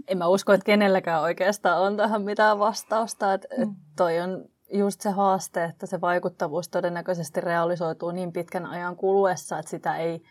[0.07, 3.33] en mä usko, että kenelläkään oikeastaan on tähän mitään vastausta.
[3.33, 3.75] Et, et mm.
[3.95, 9.69] toi on just se haaste, että se vaikuttavuus todennäköisesti realisoituu niin pitkän ajan kuluessa, että
[9.69, 10.23] sitä ei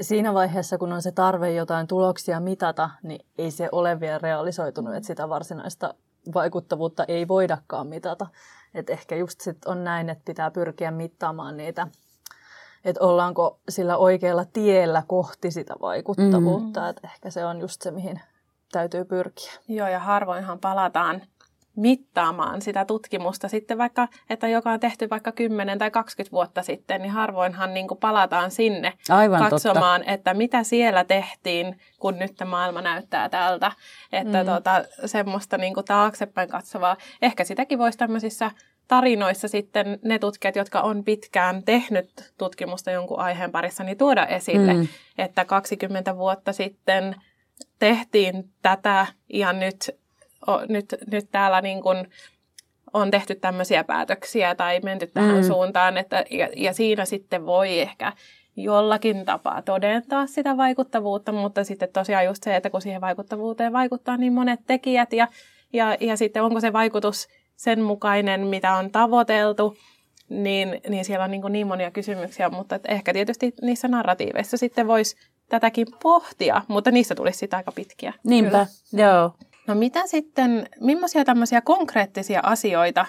[0.00, 4.94] siinä vaiheessa, kun on se tarve jotain tuloksia mitata, niin ei se ole vielä realisoitunut,
[4.94, 5.94] että sitä varsinaista
[6.34, 8.26] vaikuttavuutta ei voidakaan mitata.
[8.74, 11.86] Et ehkä just sit on näin, että pitää pyrkiä mittaamaan niitä,
[12.84, 16.80] että ollaanko sillä oikealla tiellä kohti sitä vaikuttavuutta.
[16.80, 16.88] Mm.
[16.88, 18.20] Et ehkä se on just se, mihin
[18.72, 19.52] täytyy pyrkiä.
[19.68, 21.22] Joo, ja harvoinhan palataan
[21.76, 27.02] mittaamaan sitä tutkimusta sitten vaikka, että joka on tehty vaikka 10 tai 20 vuotta sitten,
[27.02, 30.12] niin harvoinhan niin kuin palataan sinne Aivan katsomaan, totta.
[30.12, 33.72] että mitä siellä tehtiin, kun nyt maailma näyttää tältä.
[34.12, 34.46] Että mm.
[34.46, 36.96] tota, semmoista niin kuin taaksepäin katsovaa.
[37.22, 38.50] Ehkä sitäkin voisi tämmöisissä
[38.88, 44.74] tarinoissa sitten ne tutkijat, jotka on pitkään tehnyt tutkimusta jonkun aiheen parissa, niin tuoda esille,
[44.74, 44.88] mm.
[45.18, 47.16] että 20 vuotta sitten
[47.78, 50.01] tehtiin tätä ja nyt
[50.68, 52.06] nyt, nyt täällä niin kuin
[52.92, 55.42] on tehty tämmöisiä päätöksiä tai menty tähän mm.
[55.42, 58.12] suuntaan, että, ja, ja siinä sitten voi ehkä
[58.56, 64.16] jollakin tapaa todentaa sitä vaikuttavuutta, mutta sitten tosiaan just se, että kun siihen vaikuttavuuteen vaikuttaa
[64.16, 65.28] niin monet tekijät ja,
[65.72, 69.76] ja, ja sitten onko se vaikutus sen mukainen, mitä on tavoiteltu,
[70.28, 74.86] niin, niin siellä on niin, niin monia kysymyksiä, mutta että ehkä tietysti niissä narratiiveissa sitten
[74.86, 75.16] voisi
[75.48, 78.12] tätäkin pohtia, mutta niissä tulisi sitten aika pitkiä.
[78.24, 79.04] Niinpä, Kyllä.
[79.04, 79.34] joo.
[79.68, 83.06] No mitä sitten, millaisia tämmöisiä konkreettisia asioita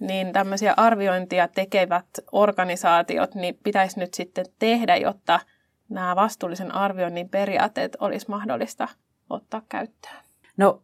[0.00, 5.40] niin tämmöisiä arviointia tekevät organisaatiot niin pitäisi nyt sitten tehdä, jotta
[5.88, 8.88] nämä vastuullisen arvioinnin periaatteet olisi mahdollista
[9.30, 10.16] ottaa käyttöön?
[10.56, 10.82] No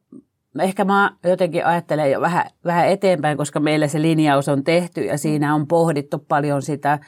[0.61, 5.18] ehkä mä jotenkin ajattelen jo vähän, vähän eteenpäin, koska meillä se linjaus on tehty ja
[5.18, 6.98] siinä on pohdittu paljon sitä,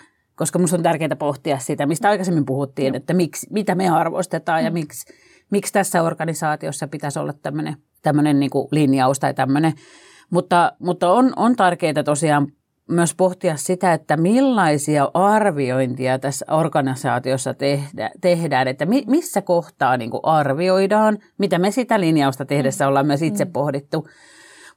[0.40, 4.70] koska minusta on tärkeää pohtia sitä, mistä aikaisemmin puhuttiin, että miksi, mitä me arvostetaan ja
[4.70, 4.74] mm.
[4.74, 5.12] miksi,
[5.50, 9.72] miksi tässä organisaatiossa pitäisi olla tämmöinen tämmöinen niin kuin linjaus tai tämmöinen.
[10.30, 12.46] Mutta, mutta on, on tärkeää tosiaan
[12.88, 20.10] myös pohtia sitä, että millaisia arviointia tässä organisaatiossa tehdä, tehdään, että mi, missä kohtaa niin
[20.10, 23.52] kuin arvioidaan, mitä me sitä linjausta tehdessä ollaan myös itse mm.
[23.52, 24.08] pohdittu.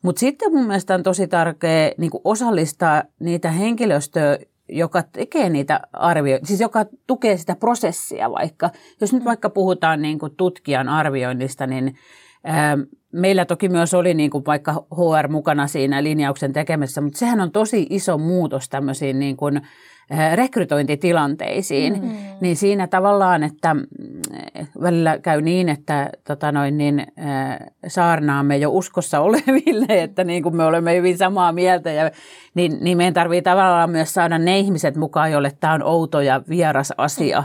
[0.01, 4.37] Mutta sitten mun mielestä on tosi tärkeää niin kuin osallistaa niitä henkilöstöä,
[4.69, 8.69] joka tekee niitä arvioita, siis joka tukee sitä prosessia vaikka.
[9.01, 9.25] Jos nyt mm.
[9.25, 11.95] vaikka puhutaan niin kuin tutkijan arvioinnista, niin
[13.11, 17.51] Meillä toki myös oli niin kuin vaikka HR mukana siinä linjauksen tekemisessä, mutta sehän on
[17.51, 19.61] tosi iso muutos tämmöisiin niin kuin
[20.35, 21.93] rekrytointitilanteisiin.
[21.93, 22.17] Mm-hmm.
[22.41, 23.83] Niin siinä tavallaan, että mm,
[24.81, 27.07] välillä käy niin, että tota noin, niin,
[27.87, 31.91] saarnaamme jo uskossa oleville, että niin kuin me olemme hyvin samaa mieltä.
[31.91, 32.11] Ja,
[32.53, 36.41] niin, niin meidän tarvitsee tavallaan myös saada ne ihmiset mukaan, joille tämä on outo ja
[36.49, 37.43] vieras asia.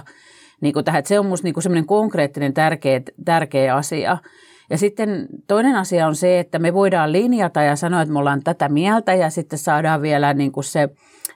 [0.61, 4.18] Niin kuin tähän, että se on minusta niin semmoinen konkreettinen tärkeä, tärkeä asia.
[4.71, 8.42] Ja sitten toinen asia on se, että me voidaan linjata ja sanoa, että me ollaan
[8.42, 10.88] tätä mieltä ja sitten saadaan vielä niin kuin se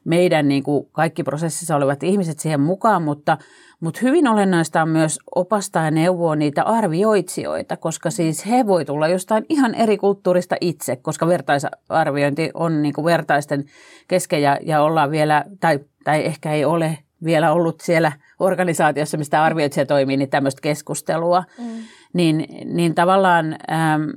[0.04, 3.38] meidän niin kuin kaikki prosessissa olevat ihmiset siihen mukaan, mutta,
[3.80, 9.08] mutta hyvin olennaista on myös opastaa ja neuvoa niitä arvioitsijoita, koska siis he voi tulla
[9.08, 13.64] jostain ihan eri kulttuurista itse, koska vertaisarviointi on niin kuin vertaisten
[14.08, 19.44] kesken ja, ja ollaan vielä, tai, tai ehkä ei ole vielä ollut siellä organisaatiossa, mistä
[19.44, 21.44] arvioitsija toimii, niin tämmöistä keskustelua.
[21.58, 24.08] Mm niin, niin tavallaan äm,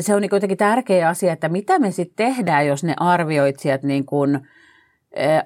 [0.00, 4.06] se on niin kuitenkin tärkeä asia, että mitä me sitten tehdään, jos ne arvioitsijat niin
[4.06, 4.48] kuin,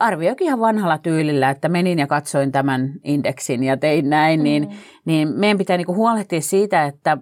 [0.01, 4.77] arvioikin ihan vanhalla tyylillä, että menin ja katsoin tämän indeksin ja tein näin, niin, mm.
[5.05, 7.19] niin meidän pitää niin huolehtia siitä, että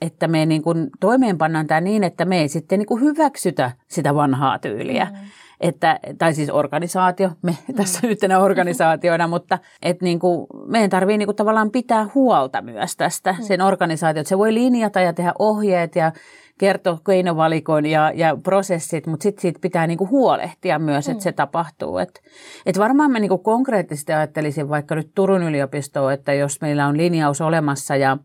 [0.00, 4.14] että me niin kuin toimeenpannaan tämä niin, että me ei sitten niin kuin hyväksytä sitä
[4.14, 5.04] vanhaa tyyliä.
[5.04, 5.18] Mm
[5.60, 7.74] että, tai siis organisaatio, me mm.
[7.74, 12.96] tässä yhtenä organisaationa, mutta että niin kuin, meidän tarvii niin kuin tavallaan pitää huolta myös
[12.96, 13.44] tästä mm.
[13.44, 16.12] sen organisaatio, että se voi linjata ja tehdä ohjeet ja
[16.60, 21.22] kertoa keinovalikoin ja, ja prosessit, mutta sitten siitä pitää niinku huolehtia myös, että mm.
[21.22, 21.98] se tapahtuu.
[21.98, 22.22] Et,
[22.66, 27.40] et varmaan mä niinku konkreettisesti ajattelisin vaikka nyt Turun yliopistoa, että jos meillä on linjaus
[27.40, 28.18] olemassa ja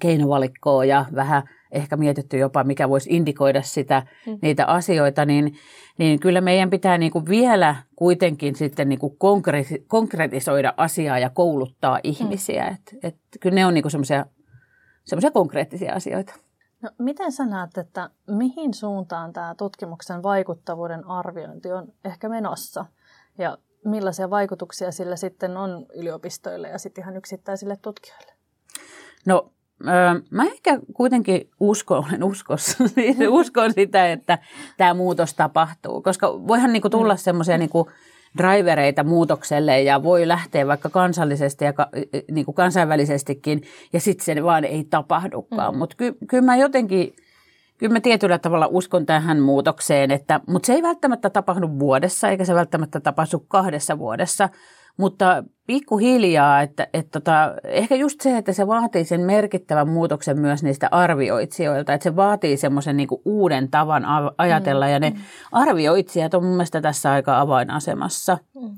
[0.00, 4.38] keinovalikkoa ja vähän ehkä mietitty jopa, mikä voisi indikoida sitä, mm.
[4.42, 5.54] niitä asioita, niin,
[5.98, 11.30] niin kyllä meidän pitää niin kuin vielä kuitenkin sitten niin kuin konkreti- konkretisoida asiaa ja
[11.30, 12.00] kouluttaa mm.
[12.04, 12.64] ihmisiä.
[12.64, 12.74] Mm.
[12.74, 16.47] Et, et, kyllä ne on niin semmoisia konkreettisia asioita.
[16.82, 22.84] No, miten sä näet, että mihin suuntaan tämä tutkimuksen vaikuttavuuden arviointi on ehkä menossa?
[23.38, 28.32] Ja millaisia vaikutuksia sillä sitten on yliopistoille ja sitten ihan yksittäisille tutkijoille?
[29.26, 29.52] No
[30.30, 32.84] mä ehkä kuitenkin uskon, olen uskossa,
[33.28, 34.38] uskon sitä, että
[34.76, 37.18] tämä muutos tapahtuu, koska voihan niinku tulla mm.
[37.18, 37.90] semmoisia niinku
[38.38, 41.88] drivereita muutokselle ja voi lähteä vaikka kansallisesti ja ka,
[42.30, 43.62] niinku kansainvälisestikin
[43.92, 45.74] ja sitten se vaan ei tapahdukaan.
[45.74, 45.78] Mm.
[45.78, 47.16] Mutta ky, kyllä mä jotenkin,
[47.78, 52.44] kyllä mä tietyllä tavalla uskon tähän muutokseen, että, mutta se ei välttämättä tapahdu vuodessa eikä
[52.44, 54.48] se välttämättä tapahdu kahdessa vuodessa,
[54.98, 60.62] mutta pikkuhiljaa, että, että tota, ehkä just se, että se vaatii sen merkittävän muutoksen myös
[60.62, 64.04] niistä arvioitsijoilta, että se vaatii semmoisen niin uuden tavan
[64.38, 64.92] ajatella mm.
[64.92, 65.16] ja ne mm.
[65.52, 68.38] arvioitsijat on mun mielestä tässä aika avainasemassa.
[68.54, 68.70] Mm.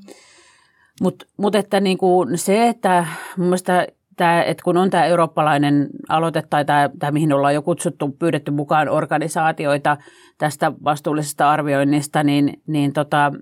[1.01, 3.07] Mutta mut että niin kuin se, että
[3.37, 3.87] mun mielestä
[4.21, 8.51] tämä, että kun on tämä eurooppalainen aloite tai tämä, tämä, mihin ollaan jo kutsuttu, pyydetty
[8.51, 9.97] mukaan organisaatioita
[10.39, 13.33] tästä vastuullisesta arvioinnista, niin, niin, tota,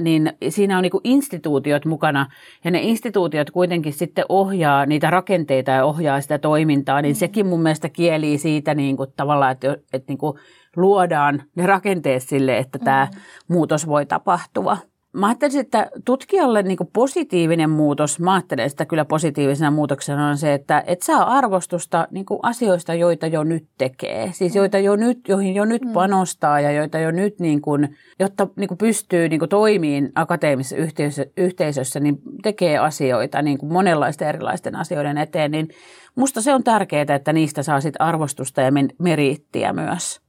[0.00, 2.26] niin siinä on niin instituutiot mukana
[2.64, 7.18] ja ne instituutiot kuitenkin sitten ohjaa niitä rakenteita ja ohjaa sitä toimintaa, niin mm.
[7.18, 10.38] sekin mun mielestä kielii siitä niin kuin tavallaan, että, että niin kuin
[10.76, 13.20] luodaan ne rakenteet sille, että tämä mm.
[13.48, 14.76] muutos voi tapahtua.
[15.16, 20.54] Mä ajattelisin, että tutkijalle niin positiivinen muutos, mä ajattelen sitä kyllä positiivisena muutoksena on se,
[20.54, 24.32] että et saa arvostusta niin asioista, joita jo nyt tekee.
[24.32, 24.58] Siis mm.
[24.58, 25.92] joita jo nyt, joihin jo nyt mm.
[25.92, 30.76] panostaa ja joita jo nyt, niin kuin, jotta niin kuin pystyy niin kuin toimiin akateemisessa
[30.76, 35.50] yhteisössä, yhteisössä, niin tekee asioita niin kuin monenlaisten erilaisten asioiden eteen.
[35.50, 35.68] Niin
[36.14, 40.20] musta se on tärkeää, että niistä saa sit arvostusta ja meriittiä myös.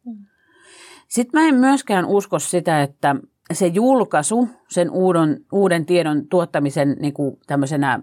[1.08, 3.16] Sitten mä en myöskään usko sitä, että
[3.54, 8.00] se julkaisu, sen uuden, uuden tiedon tuottamisen niin kuin tämmöisenä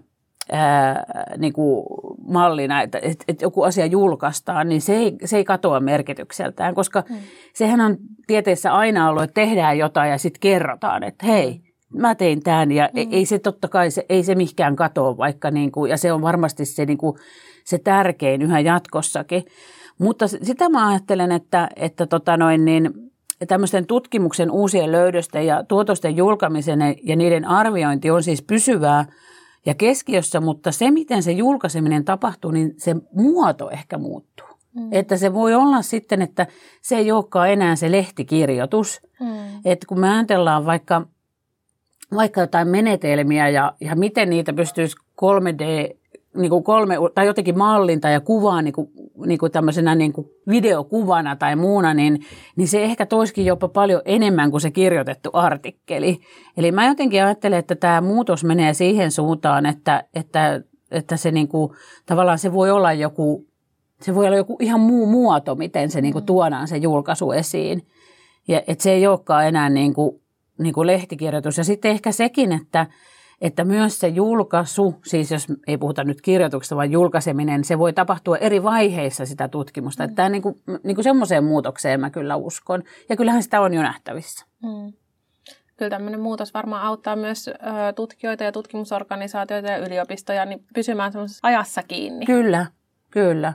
[0.51, 1.03] ää,
[1.37, 1.85] niin kuin
[2.27, 7.03] mallina, että, että, että joku asia julkaistaan, niin se ei, se ei katoa merkitykseltään, koska
[7.09, 7.15] mm.
[7.53, 11.61] sehän on tieteessä aina ollut, että tehdään jotain ja sitten kerrotaan, että hei,
[11.93, 13.07] mä tein tämän ja mm.
[13.11, 16.21] ei se totta kai, se, ei se mihinkään katoa vaikka, niin kuin, ja se on
[16.21, 17.17] varmasti se, niin kuin,
[17.65, 19.45] se tärkein yhä jatkossakin.
[19.97, 22.93] Mutta sitä mä ajattelen, että, että tota noin, niin,
[23.47, 29.05] tämmöisten tutkimuksen uusien löydösten ja tuotosten julkamisen ja niiden arviointi on siis pysyvää
[29.65, 34.47] ja keskiössä, mutta se, miten se julkaiseminen tapahtuu, niin se muoto ehkä muuttuu.
[34.75, 34.89] Mm.
[34.91, 36.47] Että se voi olla sitten, että
[36.81, 39.01] se ei olekaan enää se lehtikirjoitus.
[39.19, 39.27] Mm.
[39.65, 41.07] Että kun me ajatellaan vaikka,
[42.15, 45.95] vaikka jotain menetelmiä ja, ja miten niitä pystyisi 3D
[46.35, 48.87] niin kuin kolme, tai jotenkin mallinta ja kuvaa niin kuin,
[49.25, 52.19] niin kuin tämmöisenä niin kuin videokuvana tai muuna, niin,
[52.55, 56.19] niin se ehkä toiskin jopa paljon enemmän kuin se kirjoitettu artikkeli.
[56.57, 61.47] Eli mä jotenkin ajattelen, että tämä muutos menee siihen suuntaan, että, että, että se niin
[61.47, 61.73] kuin,
[62.05, 63.47] tavallaan se voi olla joku,
[64.01, 67.87] se voi olla joku ihan muu muoto, miten se niin kuin tuodaan se julkaisu esiin.
[68.47, 70.21] Ja että se ei olekaan enää niin kuin,
[70.59, 71.57] niin kuin lehtikirjoitus.
[71.57, 72.87] Ja sitten ehkä sekin, että,
[73.41, 78.37] että myös se julkaisu, siis jos ei puhuta nyt kirjoituksesta, vaan julkaiseminen, se voi tapahtua
[78.37, 80.03] eri vaiheissa sitä tutkimusta.
[80.03, 80.05] Mm.
[80.05, 82.83] Että tämä niin kuin, niin kuin semmoiseen muutokseen mä kyllä uskon.
[83.09, 84.45] Ja kyllähän sitä on jo nähtävissä.
[84.63, 84.93] Mm.
[85.77, 87.53] Kyllä tämmöinen muutos varmaan auttaa myös ö,
[87.95, 92.25] tutkijoita ja tutkimusorganisaatioita ja yliopistoja niin pysymään semmoisessa ajassa kiinni.
[92.25, 92.65] Kyllä,
[93.11, 93.53] kyllä.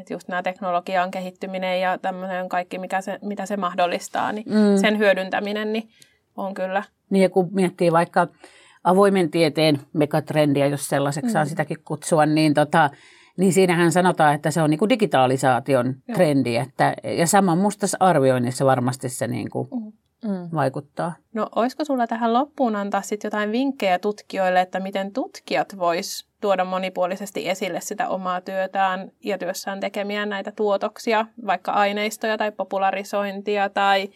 [0.00, 4.76] Että just nämä teknologian kehittyminen ja tämmöinen kaikki, mikä se, mitä se mahdollistaa, niin mm.
[4.80, 5.88] sen hyödyntäminen niin
[6.36, 6.82] on kyllä.
[7.10, 8.28] Niin ja kun miettii vaikka
[8.84, 11.48] avoimen tieteen megatrendiä, jos sellaiseksi saa mm.
[11.48, 12.90] sitäkin kutsua, niin, tota,
[13.38, 16.14] niin siinähän sanotaan, että se on niin kuin digitalisaation Joo.
[16.14, 16.56] trendi.
[16.56, 20.30] Että, ja sama musta arvioinnissa varmasti se niin kuin mm.
[20.30, 20.48] mm.
[20.54, 21.12] vaikuttaa.
[21.34, 26.64] No olisiko sulla tähän loppuun antaa sitten jotain vinkkejä tutkijoille, että miten tutkijat vois tuoda
[26.64, 34.08] monipuolisesti esille sitä omaa työtään ja työssään tekemiä näitä tuotoksia, vaikka aineistoja tai popularisointia tai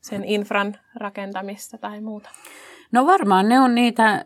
[0.00, 2.30] sen infran rakentamista tai muuta?
[2.92, 4.24] No varmaan ne on niitä,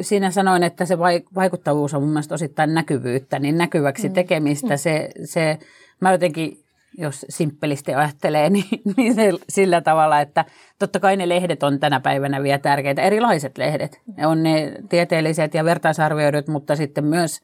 [0.00, 0.98] siinä sanoin, että se
[1.34, 4.14] vaikuttavuus on mun mielestä osittain näkyvyyttä, niin näkyväksi mm.
[4.14, 4.78] tekemistä mm.
[4.78, 5.58] se, se,
[6.00, 6.58] mä jotenkin
[6.98, 8.64] jos simppelisti ajattelee, niin,
[8.96, 10.44] niin se, sillä tavalla, että
[10.78, 14.00] totta kai ne lehdet on tänä päivänä vielä tärkeitä, erilaiset lehdet.
[14.16, 17.40] Ne on ne tieteelliset ja vertaisarvioidut, mutta sitten myös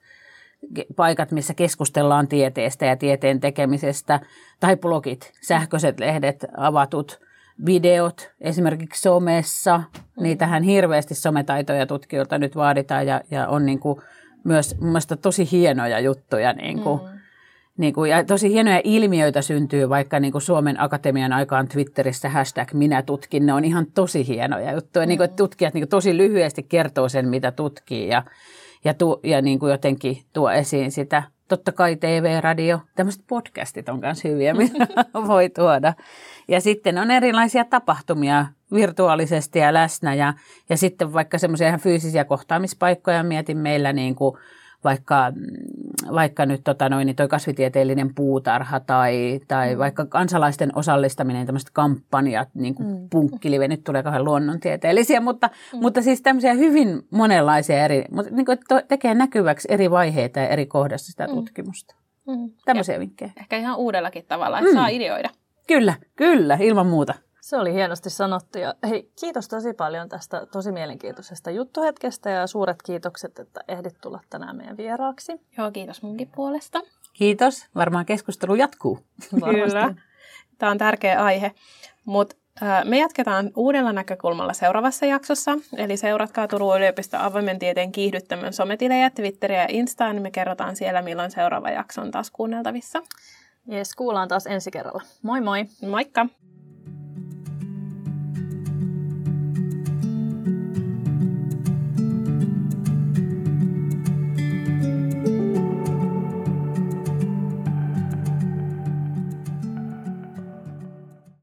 [0.97, 4.21] paikat, missä keskustellaan tieteestä ja tieteen tekemisestä,
[4.61, 7.19] tai blogit, sähköiset lehdet, avatut–
[7.67, 9.79] videot esimerkiksi somessa.
[9.79, 10.23] Mm.
[10.23, 14.01] Niitähän hirveästi sometaitoja tutkijoilta nyt vaaditaan ja, ja on niin kuin
[14.45, 16.53] myös mun tosi hienoja juttuja.
[16.53, 17.01] Niin kuin.
[17.01, 17.09] Mm.
[17.79, 22.73] niin kuin, ja tosi hienoja ilmiöitä syntyy vaikka niin kuin Suomen Akatemian aikaan Twitterissä hashtag
[22.73, 23.47] minä tutkin.
[23.47, 25.07] Ne on ihan tosi hienoja juttuja.
[25.07, 25.09] Mm.
[25.09, 28.23] Niin kuin, että tutkijat niin kuin, tosi lyhyesti kertoo sen, mitä tutkii ja,
[28.85, 31.23] ja, tu, ja niin kuin jotenkin tuo esiin sitä.
[31.53, 34.87] Totta kai TV, radio, tämmöiset podcastit on myös hyviä, mitä
[35.27, 35.95] voi tuoda.
[36.49, 40.35] Ja sitten on erilaisia tapahtumia virtuaalisesti ja läsnä ja,
[40.69, 44.39] ja sitten vaikka semmoisia ihan fyysisiä kohtaamispaikkoja mietin meillä niin kuin
[44.85, 45.47] vaikka, mm,
[46.15, 49.79] vaikka nyt tota noin, niin toi kasvitieteellinen puutarha tai, tai mm.
[49.79, 53.09] vaikka kansalaisten osallistaminen, tämmöiset kampanjat, niin kuin mm.
[53.11, 55.79] punkkilive, nyt tulee kauhean luonnontieteellisiä, mutta, mm.
[55.79, 60.67] mutta siis tämmöisiä hyvin monenlaisia eri, mutta niin kuin tekee näkyväksi eri vaiheita ja eri
[60.67, 61.35] kohdassa sitä mm.
[61.35, 61.95] tutkimusta.
[62.27, 62.51] Mm.
[62.65, 63.33] Tämmöisiä ja vinkkejä.
[63.41, 64.75] Ehkä ihan uudellakin tavalla, että mm.
[64.75, 65.31] saa ideoida.
[65.67, 67.15] Kyllä, kyllä, ilman muuta.
[67.43, 72.83] Se oli hienosti sanottu ja hei, kiitos tosi paljon tästä tosi mielenkiintoisesta juttuhetkestä ja suuret
[72.83, 75.41] kiitokset, että ehdit tulla tänään meidän vieraaksi.
[75.59, 76.81] Joo, kiitos munkin puolesta.
[77.13, 77.67] Kiitos.
[77.75, 78.99] Varmaan keskustelu jatkuu.
[79.31, 79.95] Kyllä.
[80.59, 81.53] Tämä on tärkeä aihe,
[82.05, 82.37] mutta
[82.85, 89.63] me jatketaan uudella näkökulmalla seuraavassa jaksossa, eli seuratkaa Turun yliopiston avoimen tieteen kiihdyttämön sometilejä, Twitteriä
[89.63, 93.03] ja Instaa, niin me kerrotaan siellä, milloin seuraava jakso on taas kuunneltavissa.
[93.67, 95.03] Jes, kuullaan taas ensi kerralla.
[95.23, 95.67] Moi moi!
[95.89, 96.27] Moikka!